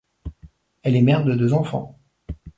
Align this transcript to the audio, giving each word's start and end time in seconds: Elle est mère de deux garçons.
Elle 0.81 0.95
est 0.95 1.03
mère 1.03 1.23
de 1.23 1.35
deux 1.35 1.47
garçons. 1.51 1.93